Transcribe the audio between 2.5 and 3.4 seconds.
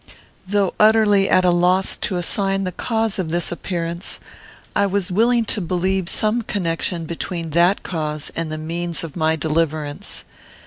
the cause of